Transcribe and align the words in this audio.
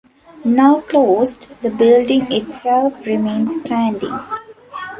Now 0.43 0.81
closed, 0.81 1.49
the 1.61 1.69
building 1.69 2.25
itself 2.33 3.05
remains 3.05 3.59
standing. 3.59 4.19